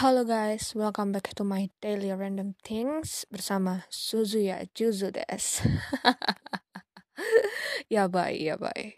[0.00, 5.60] Halo guys, welcome back to my daily random things bersama Suzuya Juzu des.
[7.92, 8.96] ya bye, ya bye.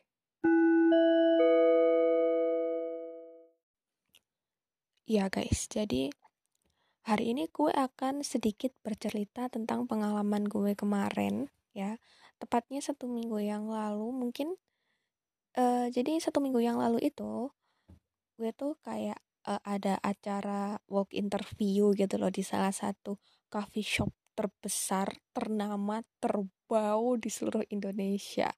[5.11, 6.15] Ya guys, jadi
[7.03, 11.98] hari ini gue akan sedikit bercerita tentang pengalaman gue kemarin ya.
[12.39, 14.55] Tepatnya satu minggu yang lalu mungkin.
[15.59, 17.50] Uh, jadi satu minggu yang lalu itu
[18.39, 23.19] gue tuh kayak uh, ada acara walk interview gitu loh di salah satu
[23.52, 28.48] coffee shop terbesar, ternama, terbau di seluruh Indonesia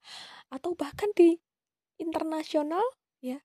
[0.50, 1.34] atau bahkan di
[1.98, 2.84] internasional
[3.18, 3.42] ya.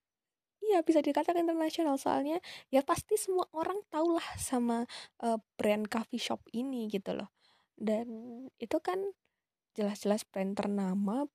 [0.59, 4.83] Iya bisa dikatakan internasional soalnya ya pasti semua orang tahulah sama
[5.23, 7.31] uh, brand coffee shop ini gitu loh.
[7.79, 8.07] Dan
[8.59, 8.99] itu kan
[9.73, 11.25] jelas-jelas brand ternama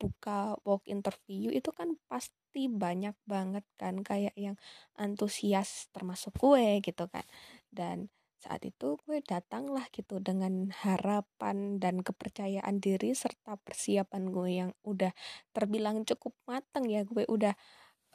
[0.00, 4.56] buka walk interview itu kan pasti banyak banget kan kayak yang
[4.96, 7.24] antusias termasuk gue gitu kan.
[7.68, 8.08] Dan
[8.40, 14.70] saat itu gue datang lah gitu dengan harapan dan kepercayaan diri serta persiapan gue yang
[14.80, 15.12] udah
[15.52, 17.04] terbilang cukup matang ya.
[17.04, 17.52] Gue udah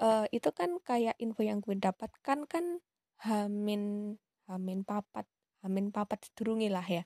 [0.01, 2.65] uh, itu kan kayak info yang gue dapatkan kan
[3.21, 4.17] hamin
[4.49, 5.29] hamin papat
[5.61, 7.05] hamin papat sedurungi lah ya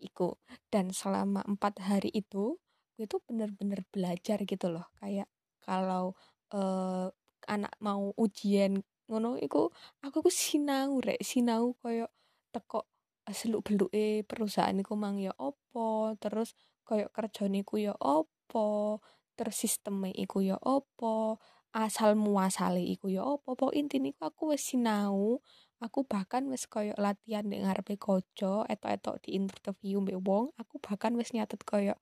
[0.00, 0.40] iku.
[0.72, 2.56] Dan selama empat hari itu
[2.94, 5.26] gue tuh bener-bener belajar gitu loh kayak
[5.62, 6.14] kalau
[6.54, 7.10] uh,
[7.50, 9.68] anak mau ujian ngono iku
[10.00, 12.08] aku ku sinau rek sinau koyo
[12.54, 12.88] teko
[13.28, 19.00] seluk beluk e perusahaan iku mang ya opo terus koyo kerjane iku ya opo
[19.36, 21.40] terus sistemnya iku ya opo
[21.74, 25.42] asal muasale iku ya opo po intine iku aku wis sinau
[25.82, 31.12] aku bahkan wis koyo latihan di ngarepe kojo etok-etok di interview mbek wong aku bahkan
[31.18, 31.98] wis nyatet koyo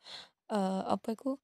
[0.53, 1.41] uh, apa itu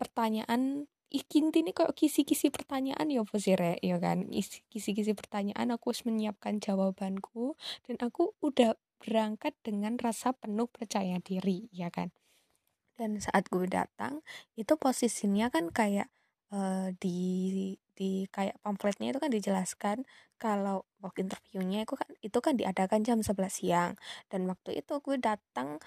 [0.00, 3.08] pertanyaan ini kayak kisi-kisi pertanyaan?
[3.08, 4.28] Ya sih re ya kan?
[4.72, 7.56] Kisi-kisi pertanyaan aku harus menyiapkan jawabanku
[7.88, 12.12] dan aku udah berangkat dengan rasa penuh percaya diri ya kan?
[12.98, 14.20] Dan saat gue datang
[14.58, 16.10] itu posisinya kan kayak
[16.52, 19.96] uh, di di kayak pamfletnya itu kan dijelaskan
[20.38, 23.92] kalau walk interviewnya itu kan itu kan diadakan jam 11 siang.
[24.30, 25.78] Dan waktu itu gue datang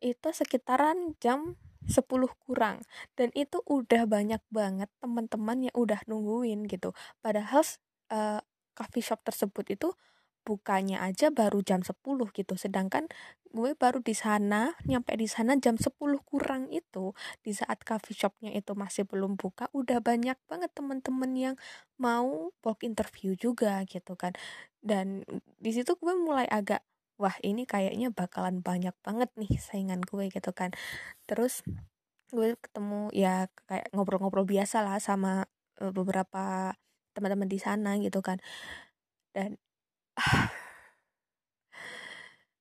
[0.00, 2.04] itu sekitaran jam 10
[2.44, 2.84] kurang.
[3.16, 6.92] Dan itu udah banyak banget teman-teman yang udah nungguin gitu.
[7.24, 7.64] Padahal
[8.12, 8.40] uh,
[8.76, 9.88] coffee shop tersebut itu
[10.46, 11.92] bukanya aja baru jam 10
[12.32, 12.54] gitu.
[12.56, 13.04] Sedangkan
[13.48, 15.92] gue baru di sana nyampe di sana jam 10
[16.24, 17.12] kurang itu.
[17.44, 21.54] Di saat coffee shopnya itu masih belum buka udah banyak banget teman-teman yang
[22.00, 24.32] mau walk interview juga gitu kan.
[24.80, 25.24] Dan
[25.60, 26.80] di situ gue mulai agak
[27.18, 30.70] wah ini kayaknya bakalan banyak banget nih saingan gue gitu kan.
[31.26, 31.66] Terus
[32.30, 35.44] gue ketemu ya kayak ngobrol-ngobrol biasa lah sama
[35.82, 36.72] uh, beberapa
[37.12, 38.38] teman-teman di sana gitu kan.
[39.34, 39.58] Dan
[40.18, 40.46] uh,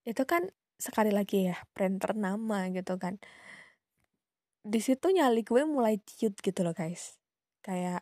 [0.11, 3.21] itu kan sekali lagi ya brand ternama gitu kan.
[4.67, 7.21] Di situ nyali gue mulai ciut gitu loh guys.
[7.61, 8.01] Kayak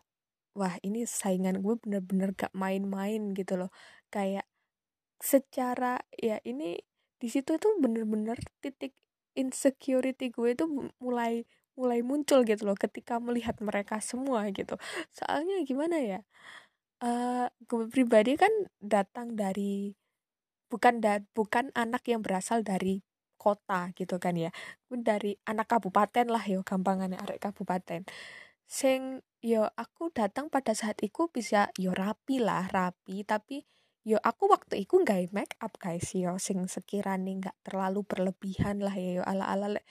[0.56, 3.70] wah ini saingan gue bener-bener gak main-main gitu loh.
[4.08, 4.48] Kayak
[5.20, 6.76] secara ya ini
[7.16, 8.92] di situ itu bener-bener titik
[9.36, 10.64] insecurity gue itu
[11.00, 11.44] mulai
[11.76, 14.80] mulai muncul gitu loh ketika melihat mereka semua gitu.
[15.12, 16.20] Soalnya gimana ya
[17.04, 18.50] uh, gue pribadi kan
[18.80, 19.92] datang dari
[20.72, 23.04] bukan da bukan anak yang berasal dari
[23.36, 24.50] kota gitu kan ya
[24.88, 28.08] gue dari anak kabupaten lah yo gampangannya arek kabupaten.
[28.66, 33.62] Sing yo aku datang pada saat itu bisa yo rapi lah rapi tapi
[34.06, 38.94] yo aku waktu itu nggak make up guys yo sing sekiranya nggak terlalu berlebihan lah
[38.94, 39.82] ya yo ala ala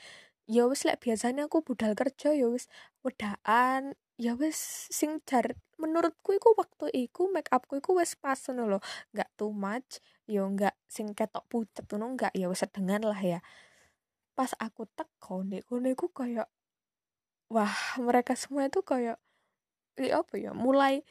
[0.47, 2.71] yo wis lek biasanya aku budal kerja yo wis
[3.03, 8.77] wedaan ya wis sing jar menurutku iku waktu iku make upku iku wis pas ngono
[8.77, 8.79] lho.
[9.11, 13.39] Nggak too much yo nggak sing ketok pucet ngono nggak ya wis sedengan lah ya.
[14.35, 16.47] Pas aku teko nek kono iku kayak
[17.51, 19.19] wah mereka semua itu kayak
[19.95, 21.03] ya apa ya mulai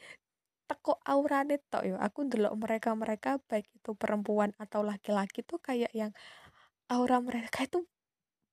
[0.65, 1.95] teko aurane tok yo.
[2.01, 6.11] Aku ndelok mereka-mereka baik itu perempuan atau laki-laki tuh kayak yang
[6.89, 7.85] aura mereka itu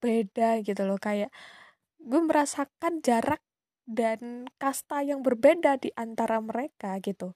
[0.00, 1.00] beda gitu loh.
[1.00, 1.32] Kayak
[2.03, 3.41] gue merasakan jarak
[3.88, 7.35] dan kasta yang berbeda di antara mereka gitu.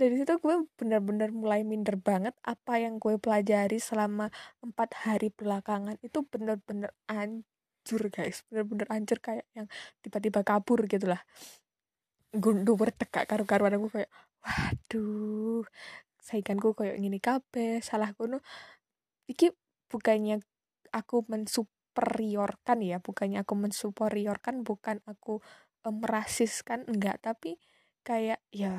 [0.00, 4.32] Dari situ gue bener-bener mulai minder banget apa yang gue pelajari selama
[4.64, 8.46] empat hari belakangan itu bener-bener hancur guys.
[8.48, 9.68] Bener-bener hancur kayak yang
[10.00, 11.20] tiba-tiba kabur gitu lah
[12.34, 13.76] gundu bertekak karu-karuan.
[13.76, 14.10] Aku kayak
[14.40, 15.64] waduh
[16.20, 18.40] sainganku kayak gini kabeh salah kuno
[19.26, 19.50] iki
[19.90, 20.40] bukannya
[20.94, 25.42] aku mensuperiorkan ya bukannya aku mensuperiorkan bukan aku
[25.86, 27.18] merasiskan enggak.
[27.22, 27.58] Tapi
[28.06, 28.74] kayak ya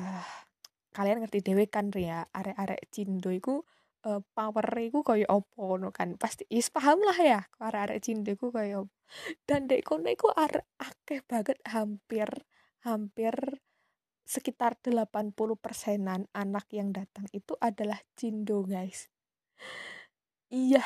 [0.92, 3.64] kalian ngerti dewe kan ya arek-arek cindo iku
[4.06, 6.18] uh, power iku koyo opo no kan?
[6.18, 8.90] Pasti is paham lah ya arek-arek Cindo iku koyo
[9.48, 12.28] dan dek kono iku arek akeh banget hampir
[12.82, 13.34] hampir
[14.22, 19.10] sekitar 80 persenan anak yang datang itu adalah Cindo guys.
[20.52, 20.84] Iya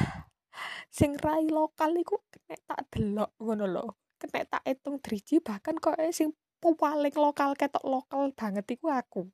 [0.96, 3.86] sing rai lokal iku kena tak delok ngono lho.
[4.16, 9.28] Kena tak hitung driji bahkan kok sing paling lokal ketok lokal banget iku aku.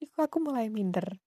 [0.00, 1.20] Iku aku mulai minder.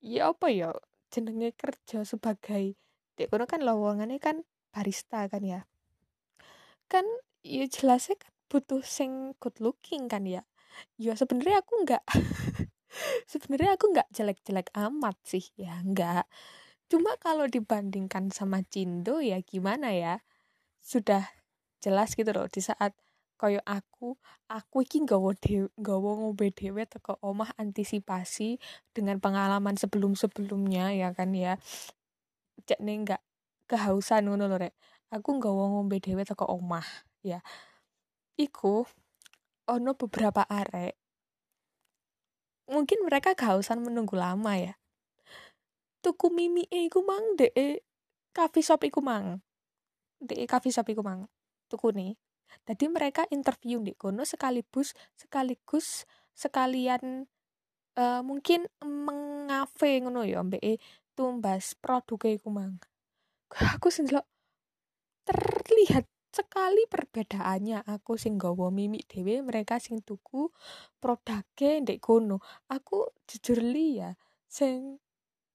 [0.00, 0.72] Ya apa ya
[1.12, 2.78] jenenge kerja sebagai
[3.18, 5.60] dek kan lowongannya kan barista kan ya.
[6.88, 7.04] Kan
[7.44, 10.42] ya jelasnya kan butuh sing good looking kan ya?
[10.98, 12.02] Ya sebenarnya aku nggak
[13.32, 16.26] sebenarnya aku nggak jelek-jelek amat sih ya nggak.
[16.90, 20.26] Cuma kalau dibandingkan sama Cindo ya gimana ya?
[20.82, 21.30] Sudah
[21.78, 22.92] jelas gitu loh di saat
[23.40, 24.20] koyo aku
[24.52, 28.60] aku iki nggawa dewe nggawa ngombe dhewe teko omah antisipasi
[28.92, 31.56] dengan pengalaman sebelum-sebelumnya ya kan ya?
[32.66, 33.22] Cek nih nggak
[33.70, 34.74] kehausan ngono lho rek.
[35.14, 36.84] Aku nggawa ngombe dhewe teko omah
[37.22, 37.38] ya
[38.40, 38.88] iku
[39.68, 40.96] ono beberapa arek.
[42.72, 44.74] Mungkin mereka kehausan menunggu lama ya.
[46.00, 47.52] Tuku mimi e iku mang de
[48.32, 49.44] coffee shop iku mang.
[50.16, 51.28] De coffee shop iku mang
[51.70, 52.16] tuku nih
[52.66, 57.30] Tadi mereka interview di kono sekaligus sekaligus sekalian
[57.94, 60.74] uh, mungkin mengafe ngono ya mbek e
[61.14, 62.78] tumbas produk iku mang.
[63.78, 64.22] Aku sendiri
[65.26, 70.50] terlihat sekali perbedaannya aku sing gawa mimik dewe mereka sing tuku
[71.02, 72.38] produknya ndek kono.
[72.70, 74.14] Aku jujur li ya
[74.46, 74.98] sing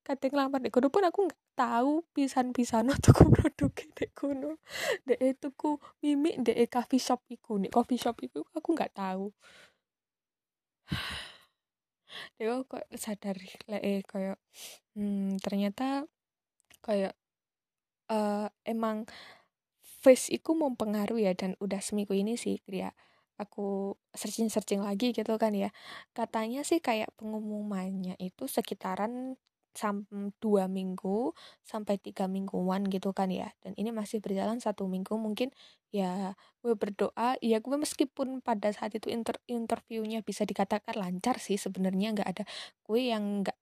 [0.06, 4.60] kadang lamar ndek kono pun aku nggak tahu pisan-pisan tuku produk dek kuno
[5.08, 9.32] dek tuku mimik dek coffee shop iku nih coffee shop iku aku nggak tahu.
[12.40, 13.36] Dek kok sadar
[13.68, 14.40] le eh kayak
[14.96, 16.08] hmm, ternyata
[16.80, 17.16] kayak
[18.08, 19.04] uh, emang
[20.06, 22.94] face iku mempengaruhi ya dan udah seminggu ini sih ya
[23.36, 25.70] aku searching searching lagi gitu kan ya.
[26.16, 29.36] Katanya sih kayak pengumumannya itu sekitaran
[29.76, 31.36] sampai dua minggu
[31.68, 33.52] sampai tiga mingguan gitu kan ya.
[33.60, 35.52] Dan ini masih berjalan satu minggu mungkin
[35.92, 41.56] ya gue berdoa ya gue meskipun pada saat itu inter interviewnya bisa dikatakan lancar sih
[41.60, 42.44] sebenarnya nggak ada
[42.88, 43.56] gue yang nggak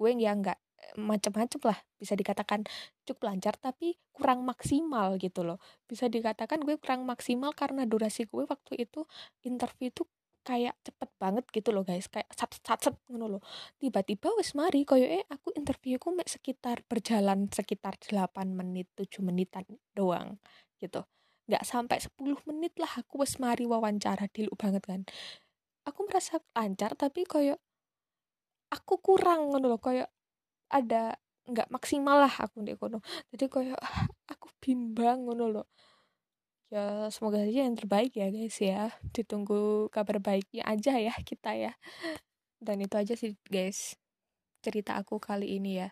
[0.00, 0.58] gue yang nggak
[1.00, 2.64] macam-macam lah bisa dikatakan
[3.08, 5.58] cukup lancar tapi kurang maksimal gitu loh.
[5.88, 9.04] Bisa dikatakan gue kurang maksimal karena durasi gue waktu itu
[9.42, 10.04] interview itu
[10.44, 12.06] kayak cepet banget gitu loh guys.
[12.06, 13.42] Kayak sat sat sat ngono loh.
[13.80, 19.64] Tiba-tiba wes mari koyo eh aku interviewku mek sekitar berjalan sekitar 8 menit 7 menitan
[19.96, 20.36] doang
[20.78, 21.02] gitu.
[21.48, 25.02] Nggak sampai 10 menit lah aku wes mari wawancara dulu banget kan.
[25.88, 27.56] Aku merasa lancar tapi koyo
[28.68, 29.80] aku kurang ngono loh.
[29.80, 30.04] Koyo
[30.70, 33.04] ada nggak maksimal lah aku di kono.
[33.32, 33.76] Jadi koyo
[34.32, 35.66] aku bimbang ngono loh.
[36.72, 38.92] Ya semoga saja yang terbaik ya guys ya.
[39.12, 41.72] Ditunggu kabar baiknya aja ya kita ya.
[42.58, 43.96] Dan itu aja sih guys
[44.64, 45.88] cerita aku kali ini ya.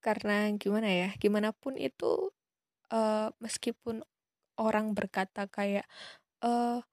[0.00, 2.32] Karena gimana ya gimana pun itu
[2.90, 4.02] uh, meskipun
[4.60, 5.86] orang berkata kayak
[6.44, 6.84] uh,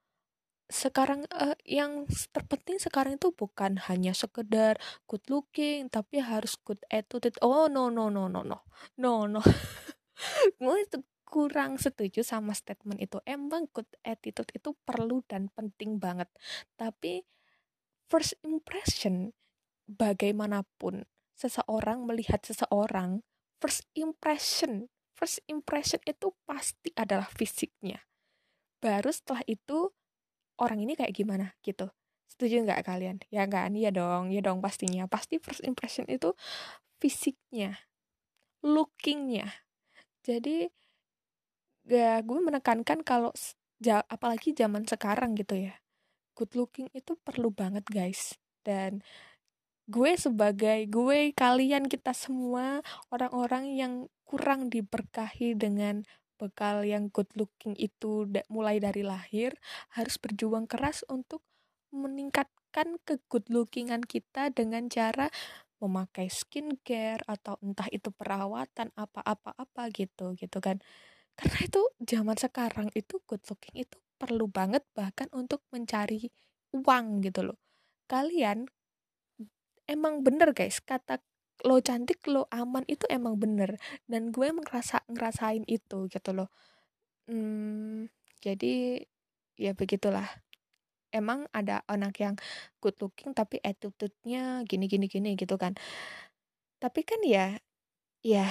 [0.70, 4.78] sekarang uh, yang terpenting sekarang itu bukan hanya sekedar
[5.10, 8.62] good looking tapi harus good attitude oh no no no no no
[9.02, 9.42] no no
[10.86, 13.22] itu kurang setuju sama statement itu.
[13.24, 16.28] Emang good attitude itu perlu dan penting banget.
[16.76, 17.24] Tapi
[18.10, 19.38] first impression
[19.86, 21.06] bagaimanapun
[21.38, 23.22] seseorang melihat seseorang,
[23.62, 28.10] first impression, first impression itu pasti adalah fisiknya.
[28.82, 29.94] Baru setelah itu
[30.60, 31.90] orang ini kayak gimana gitu.
[32.30, 33.18] Setuju nggak kalian?
[33.34, 33.74] Ya kan?
[33.74, 35.10] Iya dong, ya dong pastinya.
[35.10, 36.36] Pasti first impression itu
[37.02, 37.80] fisiknya,
[38.64, 39.50] lookingnya.
[40.24, 40.68] Jadi
[41.90, 43.34] ya gue menekankan kalau
[44.12, 45.74] apalagi zaman sekarang gitu ya
[46.38, 49.02] good looking itu perlu banget guys dan
[49.90, 56.06] gue sebagai gue kalian kita semua orang-orang yang kurang diberkahi dengan
[56.40, 59.52] bekal yang good looking itu mulai dari lahir
[59.94, 61.44] harus berjuang keras untuk
[61.92, 65.28] meningkatkan ke good lookingan kita dengan cara
[65.84, 70.80] memakai skincare atau entah itu perawatan apa-apa apa gitu gitu kan.
[71.36, 76.32] Karena itu zaman sekarang itu good looking itu perlu banget bahkan untuk mencari
[76.76, 77.58] uang gitu loh.
[78.12, 78.68] Kalian
[79.88, 81.24] emang bener guys kata
[81.68, 83.80] lo cantik lo aman itu emang bener.
[84.08, 86.50] Dan gue emang ngerasa ngerasain itu gitu loh.
[87.30, 88.10] Hmm,
[88.44, 89.04] jadi
[89.60, 90.28] ya begitulah.
[91.10, 92.36] Emang ada anak yang
[92.84, 95.74] good looking tapi attitude-nya gini gini gini gitu kan.
[96.80, 97.58] Tapi kan ya
[98.22, 98.46] ya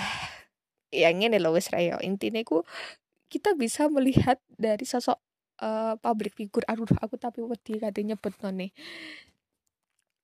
[0.92, 2.64] yang ini loh wes rayo intinya ku
[3.28, 5.20] kita bisa melihat dari sosok
[5.60, 6.66] uh, public figure.
[6.66, 8.72] Aduh aku tapi wedi katanya nyebut nih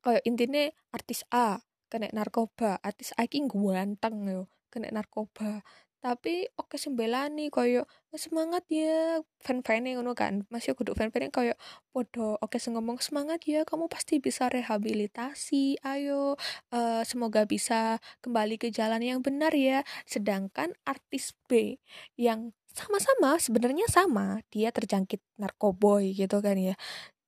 [0.05, 4.43] kayak intinya artis A kena narkoba artis A ini ganteng yo
[4.75, 5.63] kena narkoba.
[6.05, 10.45] Tapi oke sembelani koyo semangat ya fan-fan ngono kan.
[10.53, 11.57] Masih kudu fan-fan koyo
[11.97, 16.37] podo oke ngomong semangat ya kamu pasti bisa rehabilitasi ayo
[16.77, 19.81] uh, semoga bisa kembali ke jalan yang benar ya.
[20.05, 21.81] Sedangkan artis B
[22.21, 26.77] yang sama-sama sebenarnya sama dia terjangkit narkoboy gitu kan ya.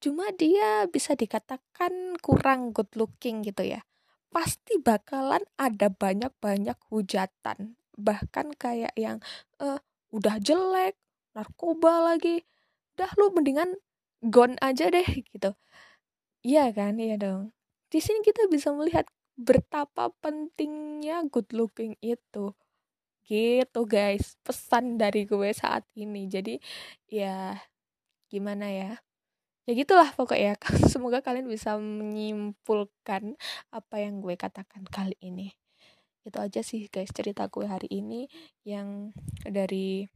[0.05, 3.81] Cuma dia bisa dikatakan kurang good looking gitu ya
[4.31, 7.79] pasti bakalan ada banyak-banyak hujatan.
[7.97, 9.19] Bahkan kayak yang
[9.63, 9.81] uh,
[10.13, 10.97] udah jelek
[11.33, 12.45] narkoba lagi.
[12.97, 13.77] Udah lu mendingan
[14.25, 15.53] gone aja deh gitu.
[16.47, 16.97] Iya kan?
[17.01, 17.57] Iya dong.
[17.93, 19.07] Di sini kita bisa melihat
[19.37, 22.53] betapa pentingnya good looking itu.
[23.27, 24.39] Gitu guys.
[24.45, 26.29] Pesan dari gue saat ini.
[26.31, 26.61] Jadi
[27.11, 27.57] ya
[28.27, 28.91] gimana ya
[29.67, 30.55] ya gitulah pokoknya.
[30.93, 33.35] Semoga kalian bisa menyimpulkan
[33.75, 35.53] apa yang gue katakan kali ini.
[36.23, 38.31] Itu aja sih guys cerita gue hari ini
[38.67, 39.11] yang
[39.43, 40.07] dari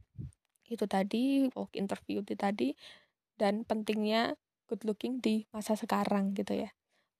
[0.71, 2.71] itu tadi walk interview itu tadi
[3.35, 4.39] dan pentingnya
[4.71, 6.71] good looking di masa sekarang gitu ya.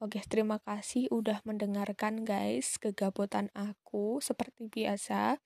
[0.01, 4.17] Oke, terima kasih udah mendengarkan guys kegabutan aku.
[4.17, 5.37] Seperti biasa.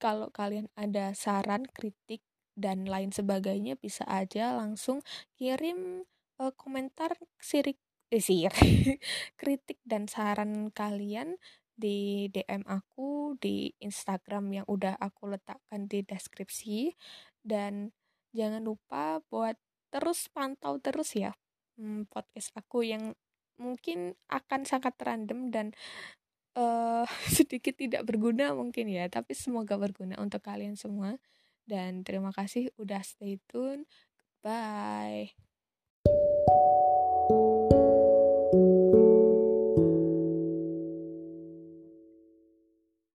[0.00, 2.24] Kalau kalian ada saran, kritik
[2.54, 5.02] dan lain sebagainya bisa aja langsung
[5.34, 6.06] kirim
[6.38, 7.78] uh, komentar sirik
[8.10, 8.98] eh, sirik
[9.40, 11.38] kritik dan saran kalian
[11.74, 16.94] di DM aku di Instagram yang udah aku letakkan di deskripsi.
[17.42, 17.90] Dan
[18.30, 19.58] jangan lupa buat
[19.94, 21.30] terus pantau terus ya
[21.78, 23.14] hmm, podcast aku yang
[23.62, 25.70] mungkin akan sangat random dan
[26.58, 27.06] uh,
[27.36, 31.14] sedikit tidak berguna mungkin ya tapi semoga berguna untuk kalian semua
[31.64, 33.88] dan terima kasih udah stay tune.
[34.44, 35.32] Bye